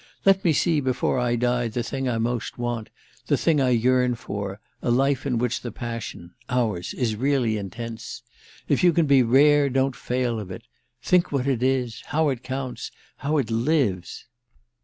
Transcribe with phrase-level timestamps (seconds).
[0.25, 2.89] "Let me see before I die the thing I most want,
[3.27, 8.23] the thing I yearn for: a life in which the passion—ours—is really intense.
[8.67, 10.63] If you can be rare don't fail of it!
[11.03, 14.25] Think what it is—how it counts—how it lives!"